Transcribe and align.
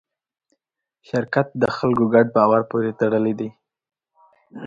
شرکت 1.07 1.47
د 1.61 1.63
خلکو 1.77 2.05
ګډ 2.13 2.27
باور 2.35 2.61
پورې 2.71 2.91
تړلی 2.99 3.33
دی. 3.39 3.49